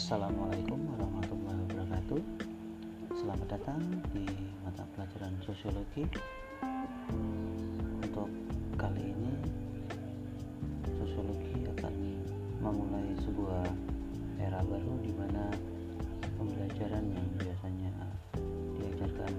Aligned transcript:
Assalamualaikum 0.00 0.80
warahmatullahi 0.96 1.60
wabarakatuh. 1.60 2.20
Selamat 3.20 3.48
datang 3.52 3.84
di 4.16 4.24
mata 4.64 4.80
pelajaran 4.96 5.36
sosiologi. 5.44 6.08
Untuk 8.00 8.32
kali 8.80 9.12
ini 9.12 9.32
Sosiologi 10.96 11.68
akan 11.76 11.94
memulai 12.64 13.12
sebuah 13.28 13.68
era 14.40 14.64
baru 14.64 15.04
di 15.04 15.12
mana 15.12 15.52
pembelajaran 16.32 17.04
yang 17.04 17.28
biasanya 17.36 17.92
diajarkan 18.80 19.32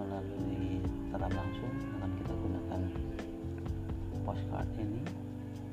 melalui 0.00 0.80
tatap 1.12 1.28
langsung 1.28 1.72
akan 2.00 2.10
kita 2.24 2.32
gunakan 2.40 2.80
postcard 4.24 4.68
ini. 4.80 5.04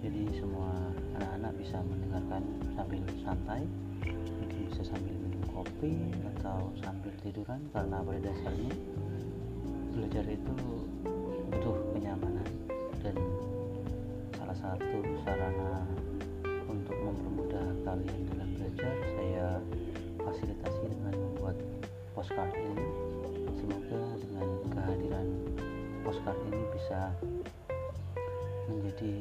Jadi 0.04 0.36
semua 0.36 0.92
anak-anak 1.16 1.54
bisa 1.64 1.80
mendengarkan 1.80 2.44
sambil 2.76 3.00
santai 3.24 3.64
mungkin 4.12 4.62
bisa 4.68 4.84
sambil 4.84 5.16
minum 5.16 5.44
kopi 5.52 6.12
atau 6.36 6.72
sambil 6.84 7.14
tiduran 7.24 7.62
karena 7.72 8.04
pada 8.04 8.20
dasarnya 8.20 8.74
belajar 9.94 10.26
itu 10.28 10.56
butuh 11.54 11.78
kenyamanan 11.94 12.50
dan 13.06 13.16
salah 14.36 14.58
satu 14.58 14.98
sarana 15.22 15.86
untuk 16.66 16.98
mempermudah 16.98 17.68
kalian 17.86 18.20
dalam 18.34 18.50
belajar 18.58 18.94
saya 19.14 19.48
fasilitasi 20.18 20.84
dengan 20.90 21.14
membuat 21.14 21.56
postcard 22.18 22.52
ini. 22.58 22.88
Semoga 23.54 24.02
dengan 24.18 24.48
kehadiran 24.74 25.28
postcard 26.02 26.40
ini 26.50 26.64
bisa 26.74 27.14
menjadi 28.68 29.14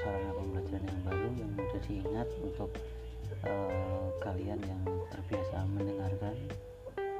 sarana 0.00 0.30
pembelajaran 0.38 0.86
yang 0.86 1.02
baru 1.04 1.28
yang 1.36 1.50
mudah 1.52 1.80
diingat 1.84 2.28
untuk 2.40 2.70
uh, 3.46 4.08
kalian 4.22 4.60
yang 4.62 4.82
terbiasa 5.10 5.64
mendengarkan 5.72 6.36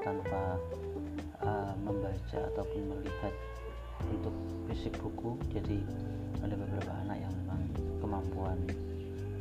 tanpa 0.01 0.57
uh, 1.45 1.73
membaca 1.81 2.39
ataupun 2.53 2.81
melihat 2.95 3.33
untuk 4.09 4.35
fisik 4.69 4.93
buku 4.97 5.37
jadi 5.53 5.79
ada 6.41 6.55
beberapa 6.57 6.91
anak 7.05 7.17
yang 7.21 7.33
memang 7.45 7.61
kemampuan 8.01 8.57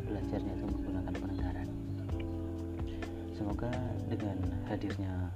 belajarnya 0.04 0.52
itu 0.58 0.66
menggunakan 0.68 1.14
pendengaran. 1.16 1.68
Semoga 3.32 3.72
dengan 4.12 4.36
hadirnya 4.68 5.32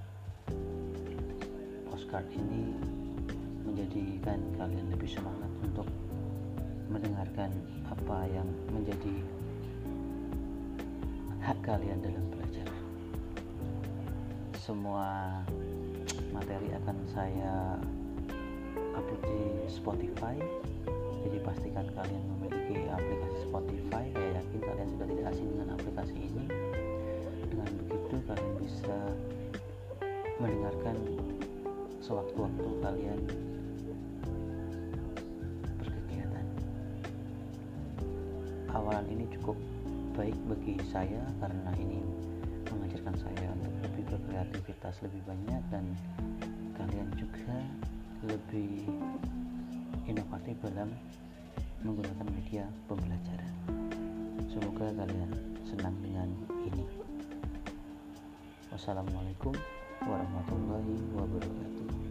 postcard 1.88 2.26
ini 2.36 2.74
menjadikan 3.64 4.38
kalian 4.60 4.86
lebih 4.92 5.08
semangat 5.08 5.50
untuk 5.64 5.88
mendengarkan 6.92 7.48
apa 7.88 8.28
yang 8.28 8.46
menjadi 8.68 9.24
hak 11.44 11.60
kalian 11.60 12.00
dalam 12.00 12.24
belajar 12.32 12.64
semua 14.56 15.28
materi 16.32 16.72
akan 16.72 16.96
saya 17.12 17.76
upload 18.96 19.20
di 19.28 19.68
Spotify. 19.68 20.40
Jadi 21.20 21.36
pastikan 21.44 21.84
kalian 21.92 22.24
memiliki 22.32 22.88
aplikasi 22.88 23.38
Spotify. 23.44 24.08
Saya 24.16 24.40
yakin 24.40 24.60
kalian 24.64 24.88
sudah 24.96 25.06
tidak 25.12 25.24
asing 25.36 25.48
dengan 25.52 25.68
aplikasi 25.76 26.16
ini. 26.16 26.44
Dengan 27.52 27.68
begitu 27.84 28.16
kalian 28.24 28.52
bisa 28.64 28.96
mendengarkan 30.40 30.96
sewaktu-waktu 32.00 32.68
kalian 32.80 33.20
berkegiatan. 35.76 36.46
Awalan 38.72 39.06
ini 39.12 39.28
cukup 39.36 39.60
baik 40.14 40.38
bagi 40.46 40.78
saya 40.94 41.18
karena 41.42 41.74
ini 41.74 41.98
mengajarkan 42.70 43.18
saya 43.18 43.50
untuk 43.50 43.74
lebih 43.82 44.04
berkreativitas 44.14 45.02
lebih 45.02 45.22
banyak 45.26 45.62
dan 45.74 45.84
kalian 46.78 47.10
juga 47.18 47.58
lebih 48.22 48.86
inovatif 50.06 50.54
dalam 50.62 50.94
menggunakan 51.82 52.26
media 52.30 52.64
pembelajaran. 52.86 53.52
Semoga 54.46 54.94
kalian 54.94 55.30
senang 55.66 55.98
dengan 55.98 56.30
ini. 56.62 56.86
Wassalamualaikum 58.70 59.58
warahmatullahi 60.06 60.94
wabarakatuh 61.10 62.03